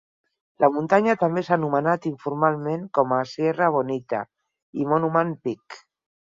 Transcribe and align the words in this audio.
La 0.63 0.67
muntanya 0.75 1.13
també 1.23 1.43
s'ha 1.49 1.53
anomenat 1.57 2.07
informalment 2.11 2.87
com 2.99 3.13
a 3.19 3.19
Sierra 3.33 3.69
Bonita 3.77 4.23
i 4.85 4.89
Monument 4.95 5.37
Peak. 5.47 5.79